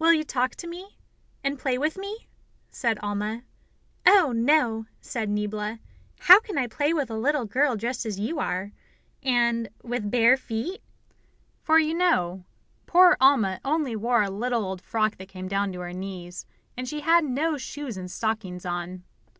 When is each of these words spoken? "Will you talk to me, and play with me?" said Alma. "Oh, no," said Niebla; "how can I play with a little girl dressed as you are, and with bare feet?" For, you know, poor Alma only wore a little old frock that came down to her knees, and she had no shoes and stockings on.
"Will 0.00 0.12
you 0.12 0.24
talk 0.24 0.56
to 0.56 0.66
me, 0.66 0.96
and 1.44 1.56
play 1.56 1.78
with 1.78 1.96
me?" 1.96 2.26
said 2.68 2.98
Alma. 2.98 3.44
"Oh, 4.04 4.32
no," 4.32 4.86
said 5.00 5.28
Niebla; 5.30 5.78
"how 6.22 6.40
can 6.40 6.58
I 6.58 6.66
play 6.66 6.92
with 6.92 7.12
a 7.12 7.16
little 7.16 7.44
girl 7.44 7.76
dressed 7.76 8.04
as 8.06 8.18
you 8.18 8.40
are, 8.40 8.72
and 9.22 9.68
with 9.84 10.10
bare 10.10 10.36
feet?" 10.36 10.82
For, 11.62 11.78
you 11.78 11.94
know, 11.94 12.44
poor 12.86 13.16
Alma 13.20 13.60
only 13.64 13.94
wore 13.94 14.24
a 14.24 14.30
little 14.30 14.64
old 14.64 14.80
frock 14.82 15.16
that 15.18 15.28
came 15.28 15.46
down 15.46 15.72
to 15.74 15.78
her 15.82 15.92
knees, 15.92 16.44
and 16.76 16.88
she 16.88 17.02
had 17.02 17.22
no 17.24 17.56
shoes 17.56 17.96
and 17.96 18.10
stockings 18.10 18.66
on. 18.66 19.04